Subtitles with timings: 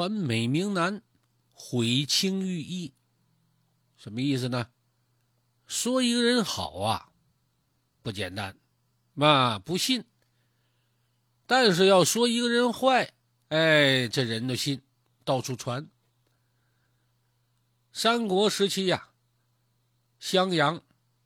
[0.00, 1.02] 传美名难，
[1.52, 2.94] 毁清誉易。
[3.98, 4.70] 什么意思呢？
[5.66, 7.12] 说一个人好啊，
[8.00, 8.58] 不简单，
[9.12, 10.06] 嘛不信。
[11.46, 13.12] 但是要说一个人坏，
[13.48, 14.80] 哎，这人都信，
[15.22, 15.86] 到处传。
[17.92, 19.10] 三国时期呀，
[20.18, 20.80] 襄阳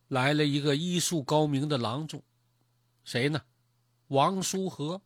[0.08, 2.20] 来了一个医术高明的郎中，
[3.04, 3.40] 谁呢？
[4.08, 5.00] 王叔和。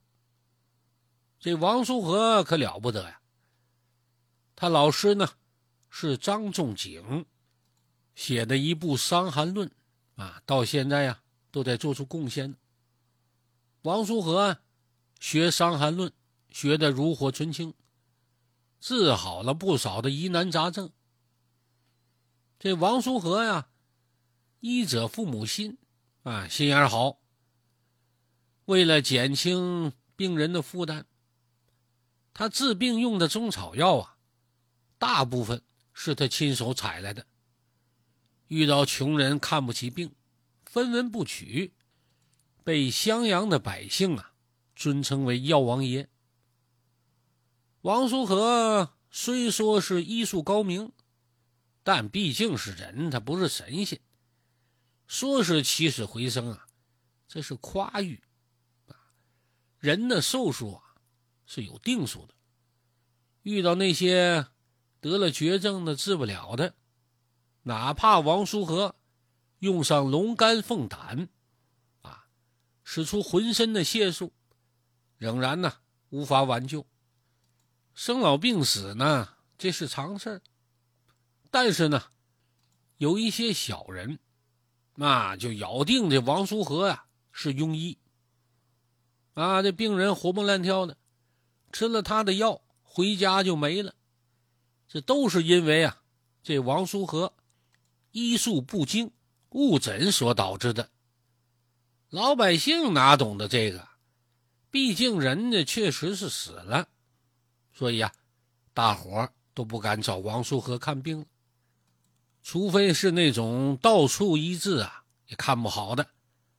[1.38, 3.20] 这王叔和可了不得呀！
[4.60, 5.34] 他老师呢
[5.88, 7.24] 是张仲景
[8.16, 9.68] 写的一部《伤寒论》，
[10.20, 11.22] 啊，到现在呀
[11.52, 12.56] 都在做出贡献。
[13.82, 14.58] 王叔和
[15.20, 16.10] 学《伤寒论》，
[16.50, 17.72] 学的炉火纯青，
[18.80, 20.90] 治好了不少的疑难杂症。
[22.58, 23.68] 这王叔和呀，
[24.58, 25.78] 医者父母心，
[26.24, 27.20] 啊，心眼好。
[28.64, 31.04] 为了减轻病人的负担，
[32.34, 34.17] 他治病用的中草药啊，
[34.98, 35.62] 大部分
[35.94, 37.26] 是他亲手采来的。
[38.48, 40.14] 遇到穷人看不起病，
[40.64, 41.72] 分文不取，
[42.64, 44.32] 被襄阳的百姓啊
[44.76, 46.08] 尊称为药王爷。
[47.82, 50.92] 王叔和虽说是医术高明。
[51.84, 53.98] 但毕竟是人，他不是神仙。
[55.06, 56.66] 说是起死回生啊，
[57.26, 58.22] 这是夸誉。
[59.78, 60.82] 人的寿数啊
[61.46, 62.34] 是有定数的。
[63.40, 64.46] 遇到那些
[65.00, 66.74] 得了绝症的治不了的，
[67.62, 68.96] 哪怕王叔和
[69.60, 71.28] 用上龙肝凤胆
[72.02, 72.26] 啊，
[72.82, 74.32] 使出浑身的解数，
[75.16, 75.74] 仍然呢
[76.10, 76.86] 无法挽救。
[77.94, 80.42] 生老病死呢，这是常事儿。
[81.50, 82.04] 但是呢，
[82.96, 84.18] 有一些小人，
[84.94, 87.98] 那就咬定这王叔和呀是庸医。
[89.34, 90.96] 啊，这病人活蹦乱跳的，
[91.72, 93.94] 吃了他的药回家就没了。
[94.88, 96.00] 这都是因为啊，
[96.42, 97.34] 这王叔和
[98.10, 99.12] 医术不精、
[99.50, 100.88] 误诊所导致的。
[102.08, 103.86] 老百姓哪懂得这个？
[104.70, 106.88] 毕竟人家确实是死了，
[107.72, 108.12] 所以啊，
[108.72, 111.26] 大伙都不敢找王叔和看病了。
[112.42, 116.08] 除非是那种到处医治啊，也看不好的，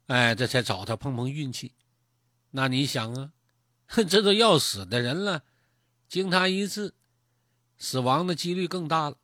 [0.06, 1.74] 哎，这才找他碰碰运气。
[2.52, 3.32] 那你想啊，
[4.08, 5.44] 这都要死的人了，
[6.08, 6.94] 经他一治，
[7.80, 9.18] 死亡的几率更大了。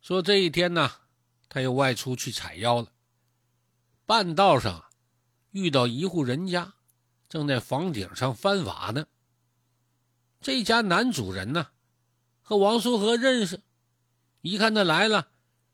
[0.00, 0.90] 说这一天呢，
[1.48, 2.90] 他又外出去采药了，
[4.04, 4.84] 半道上
[5.50, 6.74] 遇到一户人家，
[7.28, 9.06] 正在房顶上翻瓦呢。
[10.40, 11.68] 这家男主人呢，
[12.40, 13.62] 和王叔和认识，
[14.40, 15.28] 一看他来了。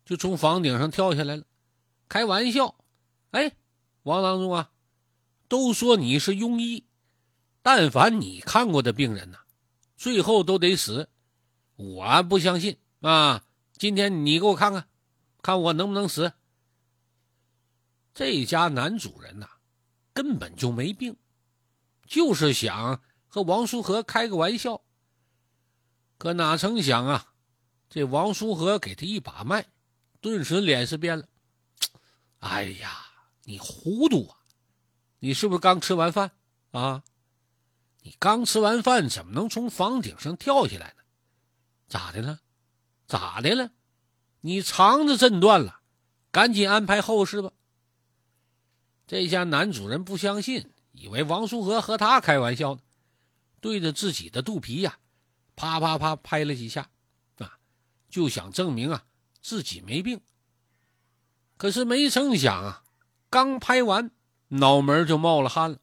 [0.04, 1.44] 就从房顶上跳下来了，
[2.08, 2.74] 开玩笑，
[3.30, 3.54] 哎，
[4.02, 4.72] 王郎中啊，
[5.46, 6.84] 都说你是庸医，
[7.62, 9.38] 但凡你看过的病人呐，
[9.96, 11.08] 最后都得死，
[11.82, 13.44] 我不相信啊！
[13.76, 14.86] 今天你给我看看，
[15.42, 16.32] 看我能不能死。
[18.14, 19.48] 这家男主人呐，
[20.12, 21.16] 根本就没病，
[22.06, 24.82] 就是想和王叔和开个玩笑。
[26.18, 27.32] 可哪成想啊，
[27.90, 29.66] 这王叔和给他一把脉。
[30.20, 31.26] 顿时脸色变了，
[32.38, 32.96] 哎呀，
[33.42, 34.38] 你糊涂啊！
[35.18, 36.30] 你是不是刚吃完饭
[36.70, 37.02] 啊？
[38.02, 41.01] 你刚吃完饭怎么能从房顶上跳下来呢？
[41.92, 42.40] 咋的了？
[43.06, 43.70] 咋的了？
[44.40, 45.80] 你肠子震断了，
[46.30, 47.52] 赶紧安排后事吧。
[49.06, 52.80] 这下男主人不相信，以为王叔和和他开玩笑呢，
[53.60, 55.00] 对着自己的肚皮呀，
[55.54, 56.88] 啪啪啪拍了几下，
[57.36, 57.58] 啊，
[58.08, 59.04] 就想证明啊。
[59.42, 60.18] 自己没病，
[61.58, 62.84] 可是没成想啊，
[63.28, 64.10] 刚拍完，
[64.48, 65.78] 脑门就冒了汗了，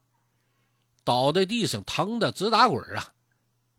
[1.04, 3.14] 倒在地上，疼得直打滚啊！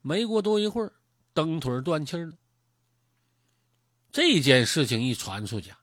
[0.01, 0.93] 没过多一会儿，
[1.33, 2.33] 蹬腿断气了。
[4.11, 5.73] 这件事情一传出去，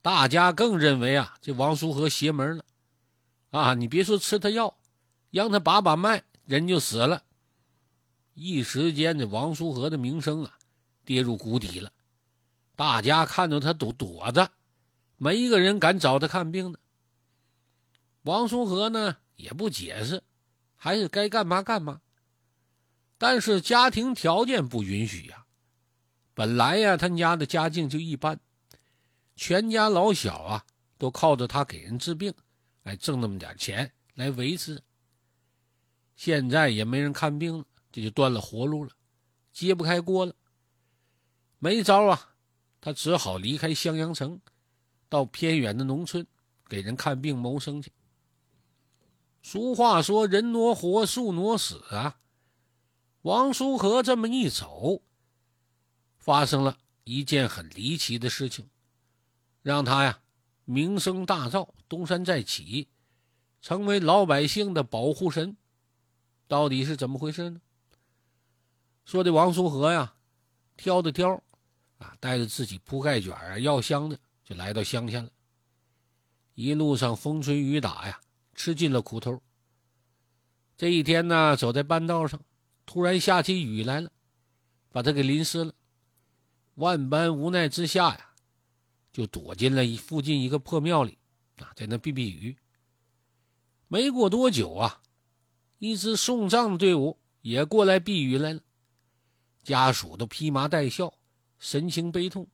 [0.00, 2.64] 大家更认为啊，这王叔和邪门了
[3.50, 3.74] 啊！
[3.74, 4.78] 你别说吃他药，
[5.30, 7.24] 让他把把脉，人就死了。
[8.32, 10.58] 一时间，这王叔和的名声啊，
[11.04, 11.92] 跌入谷底了。
[12.74, 14.50] 大家看到他都躲着，
[15.18, 16.78] 没一个人敢找他看病的。
[18.22, 20.22] 王叔和呢也不解释，
[20.76, 22.00] 还是该干嘛干嘛。
[23.22, 25.46] 但是家庭条件不允许呀。
[26.34, 28.40] 本来呀，他家的家境就一般，
[29.36, 30.66] 全家老小啊
[30.98, 32.34] 都靠着他给人治病，
[32.82, 34.82] 来，挣那么点钱来维持。
[36.16, 38.90] 现在也没人看病了，这就断了活路了，
[39.52, 40.34] 揭不开锅了，
[41.60, 42.30] 没招啊。
[42.80, 44.40] 他只好离开襄阳城，
[45.08, 46.26] 到偏远的农村
[46.68, 47.92] 给人看病谋生去。
[49.42, 52.18] 俗话说：“人挪活，树挪死啊。”
[53.22, 55.02] 王叔和这么一走，
[56.18, 58.68] 发生了一件很离奇的事情，
[59.62, 60.20] 让他呀
[60.64, 62.88] 名声大噪，东山再起，
[63.60, 65.56] 成为老百姓的保护神。
[66.48, 67.60] 到底是怎么回事呢？
[69.04, 70.16] 说的王叔和呀，
[70.76, 71.40] 挑着挑，
[71.98, 75.30] 啊，带着自己铺盖卷啊、药箱子，就来到乡下了。
[76.54, 78.20] 一路上风吹雨打呀，
[78.54, 79.40] 吃尽了苦头。
[80.76, 82.42] 这一天呢，走在半道上。
[82.84, 84.10] 突然下起雨来了，
[84.90, 85.72] 把他给淋湿了。
[86.74, 88.30] 万般无奈之下呀，
[89.12, 91.18] 就躲进了附近一个破庙里，
[91.58, 92.56] 啊，在那避避雨。
[93.88, 95.02] 没过多久啊，
[95.78, 98.60] 一支送葬的队伍也过来避雨来了，
[99.62, 101.12] 家属都披麻戴孝，
[101.58, 102.48] 神情悲痛。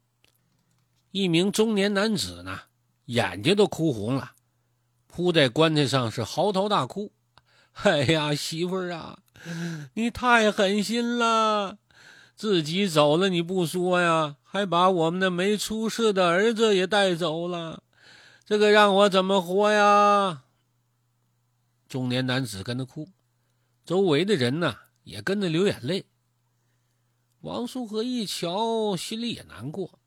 [1.11, 2.61] 一名中年男子呢，
[3.07, 4.35] 眼睛都哭红了，
[5.07, 7.13] 扑在棺材上是嚎啕大哭
[7.85, 9.19] ：“哎呀，媳妇儿啊！”
[9.94, 11.79] 你太狠心了，
[12.37, 17.82] 自己走了你不说呀，还把我们的没出世的儿子也带走了，
[18.44, 20.44] 这个让我怎么活呀？
[21.88, 23.08] 中年男子跟着哭，
[23.85, 26.06] 周围的人呢也跟着流眼泪。
[27.40, 29.99] 王叔和一瞧，心里也难过。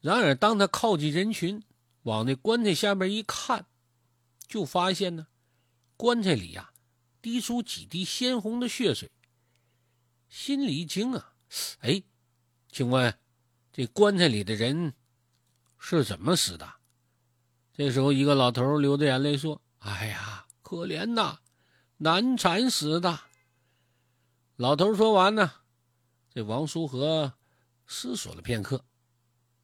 [0.00, 1.62] 然而，当他靠近人群，
[2.02, 3.66] 往那棺材下面一看，
[4.46, 5.26] 就发现呢，
[5.96, 6.69] 棺材里呀。
[7.22, 9.10] 滴出几滴鲜红的血水，
[10.28, 11.34] 心里一惊啊！
[11.80, 12.02] 哎，
[12.70, 13.18] 请问
[13.72, 14.94] 这棺材里的人
[15.78, 16.74] 是怎么死的？
[17.72, 21.40] 这时候，一个老头流着眼泪说：“哎呀，可怜呐，
[21.98, 23.20] 难产死的。”
[24.56, 25.50] 老头说完呢，
[26.28, 27.32] 这王叔和
[27.86, 28.84] 思索了片刻，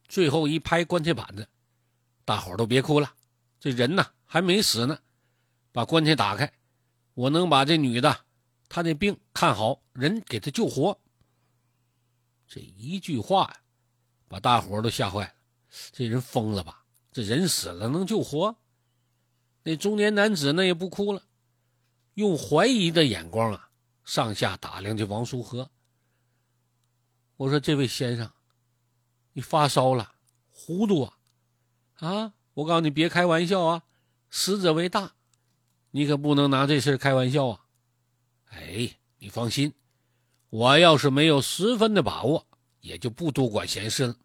[0.09, 1.49] 最后一拍棺材板子
[2.25, 3.15] ：“大伙都别哭了，
[3.61, 4.99] 这人呢还没死呢，
[5.73, 6.51] 把棺材打开。”
[7.17, 8.27] 我能把这女的，
[8.69, 11.01] 她那病看好，人给她救活。
[12.47, 13.61] 这一句话呀，
[14.29, 15.33] 把大伙都吓坏了。
[15.93, 16.85] 这人疯了吧？
[17.11, 18.55] 这人死了能救活？
[19.63, 21.23] 那中年男子呢也不哭了，
[22.15, 23.71] 用怀疑的眼光啊，
[24.05, 25.71] 上下打量这王叔和。
[27.39, 28.31] 我说：“这位先生，
[29.33, 30.17] 你发烧了，
[30.51, 31.19] 糊涂啊？
[31.95, 32.35] 啊！
[32.53, 33.85] 我告诉你，别开玩笑啊，
[34.29, 35.15] 死者为大。”
[35.97, 37.65] 你可不能拿这事开玩笑啊！
[38.51, 39.73] 哎，你放心，
[40.51, 42.47] 我要是没有十分的把握，
[42.81, 44.17] 也就不多管闲事了。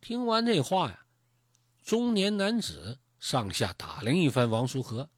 [0.00, 1.06] 听完这话呀，
[1.84, 5.08] 中年男子上下打量一番王叔和，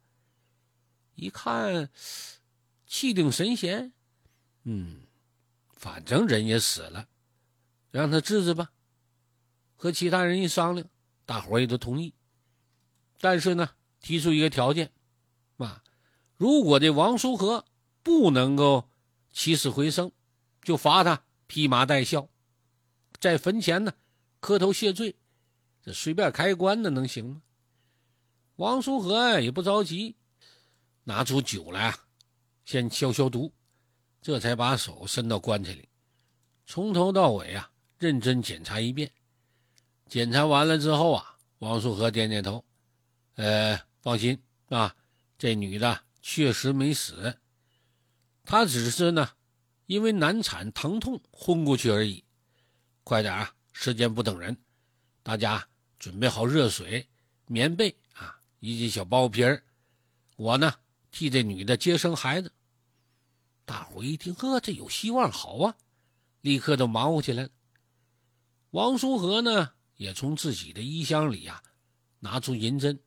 [1.15, 1.89] 一看
[2.85, 3.93] 气定神闲，
[4.65, 5.07] 嗯，
[5.71, 7.07] 反正人也死了，
[7.89, 8.71] 让他治治吧。
[9.75, 10.87] 和其他人一商量，
[11.25, 12.13] 大伙也都同意。
[13.19, 13.67] 但是呢。
[14.01, 14.91] 提出一个条件，
[15.57, 15.83] 啊，
[16.35, 17.63] 如果这王叔和
[18.01, 18.89] 不能够
[19.31, 20.11] 起死回生，
[20.63, 22.27] 就罚他披麻戴孝，
[23.19, 23.93] 在坟前呢
[24.39, 25.15] 磕头谢罪。
[25.83, 27.41] 这随便开棺的能行吗？
[28.55, 30.15] 王叔和也不着急，
[31.03, 32.05] 拿出酒来啊，
[32.65, 33.53] 先消消毒，
[34.21, 35.87] 这才把手伸到棺材里，
[36.65, 39.11] 从头到尾啊认真检查一遍。
[40.07, 42.65] 检查完了之后啊，王叔和点点头，
[43.35, 43.79] 呃。
[44.01, 44.95] 放心啊，
[45.37, 47.37] 这女的确实没死，
[48.43, 49.29] 她只是呢，
[49.85, 52.23] 因为难产疼痛昏过去而已。
[53.03, 54.57] 快点啊，时间不等人，
[55.21, 55.67] 大家
[55.99, 57.07] 准备好热水、
[57.45, 59.63] 棉被啊，以及小包皮儿。
[60.35, 60.73] 我呢，
[61.11, 62.51] 替这女的接生孩子。
[63.65, 65.75] 大伙一听，呵，这有希望，好啊，
[66.41, 67.49] 立刻都忙活起来了。
[68.71, 71.61] 王叔和呢，也从自己的衣箱里呀，
[72.19, 72.99] 拿出银针。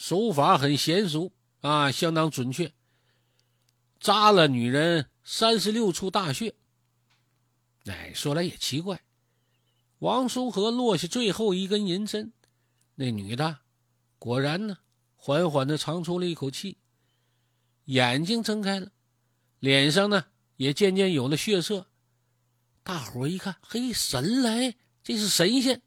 [0.00, 1.30] 手法很娴熟
[1.60, 2.72] 啊，相当准确。
[4.00, 6.54] 扎了女人三十六处大穴。
[7.84, 9.02] 哎，说来也奇怪，
[9.98, 12.32] 王叔和落下最后一根银针，
[12.94, 13.58] 那女的
[14.18, 14.78] 果然呢，
[15.16, 16.78] 缓缓的长出了一口气，
[17.84, 18.90] 眼睛睁开了，
[19.58, 20.24] 脸上呢
[20.56, 21.88] 也渐渐有了血色。
[22.82, 25.82] 大伙一看，嘿，神来，这是神仙。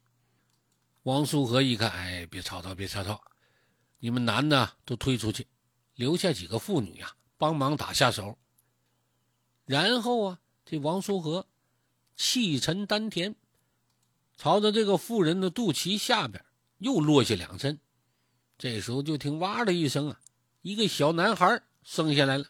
[1.02, 3.20] 王叔和一看，哎，别吵吵，别吵吵。
[4.04, 5.48] 你们男的都推出去，
[5.96, 8.38] 留下几个妇女呀，帮忙打下手。
[9.64, 11.48] 然后啊，这王叔和
[12.18, 13.34] 气沉丹田，
[14.36, 16.44] 朝着这个妇人的肚脐下边
[16.80, 17.80] 又落下两针。
[18.58, 20.20] 这时候就听哇的一声啊，
[20.64, 22.46] 一个小男孩生下来了。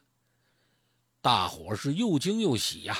[1.21, 2.97] 大伙是又惊又喜呀。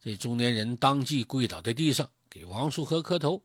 [0.00, 3.42] 这中年人当即跪倒在地上，给王叔和磕头，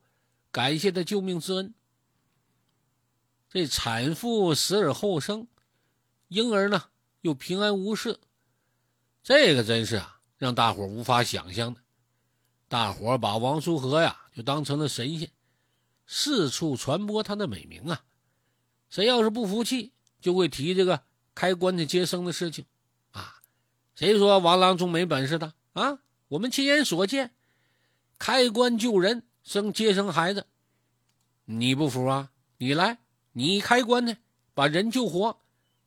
[0.49, 1.73] 感谢他救命之恩。
[3.53, 5.47] 这产妇死而后生，
[6.27, 6.85] 婴儿呢
[7.21, 8.19] 又平安无事。
[9.21, 11.79] 这个真是啊，让大伙无法想象的。
[12.67, 15.29] 大伙把王叔和呀就当成了神仙，
[16.07, 18.03] 四处传播他的美名啊。
[18.89, 21.03] 谁要是不服气，就会提这个
[21.35, 22.65] 开棺材接生的事情
[23.11, 23.35] 啊。
[23.93, 25.99] 谁说王郎中没本事的啊？
[26.29, 27.35] 我们亲眼所见，
[28.17, 30.47] 开棺救人，生接生孩子。
[31.45, 32.31] 你不服啊？
[32.57, 32.97] 你来，
[33.33, 34.15] 你开棺呢
[34.53, 35.39] 把人救活，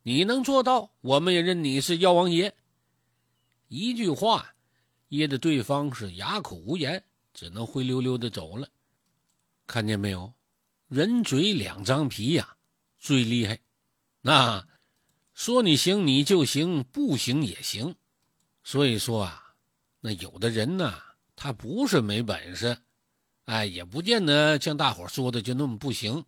[0.03, 2.55] 你能做到，我们也认你是药王爷。
[3.69, 4.55] 一句话，
[5.09, 8.69] 噎得对方是哑口无言，只能灰溜溜的走了。
[9.67, 10.33] 看见没有？
[10.88, 12.57] 人嘴两张皮呀，
[12.99, 13.59] 最厉害。
[14.21, 14.67] 那
[15.33, 17.95] 说你行你就行，不行也行。
[18.65, 19.55] 所以说啊，
[20.00, 20.95] 那有的人呢，
[21.37, 22.76] 他不是没本事，
[23.45, 26.25] 哎，也不见得像大伙说的就那么不行，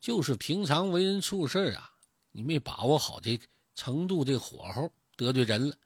[0.00, 1.92] 就是平常为人处事啊，
[2.32, 3.38] 你没把握好这
[3.74, 5.76] 程度，这火候得罪人了。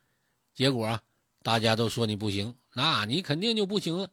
[0.54, 1.02] 结果啊，
[1.42, 4.08] 大家都说你不行，那你肯定就不行了。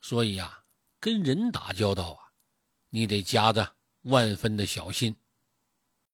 [0.00, 0.64] 所以啊，
[0.98, 2.32] 跟人打交道啊，
[2.88, 3.72] 你得夹着
[4.02, 5.14] 万分的小心。